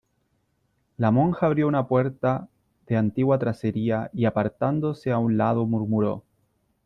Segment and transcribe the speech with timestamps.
[0.97, 2.47] la monja abrió una puerta
[2.87, 6.23] de antigua tracería, y apartándose a un lado murmuró: